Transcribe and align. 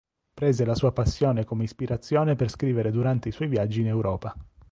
Prese 0.33 0.65
la 0.65 0.73
sua 0.73 0.91
passione 0.91 1.43
come 1.45 1.63
ispirazione 1.63 2.35
per 2.35 2.49
scrivere 2.49 2.89
durante 2.89 3.29
i 3.29 3.31
suoi 3.31 3.47
viaggi 3.47 3.81
in 3.81 3.87
Europa. 3.89 4.35